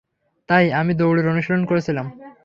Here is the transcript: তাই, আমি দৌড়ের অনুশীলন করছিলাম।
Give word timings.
তাই, 0.49 0.65
আমি 0.71 0.91
দৌড়ের 0.93 1.27
অনুশীলন 1.27 1.63
করছিলাম। 1.65 2.05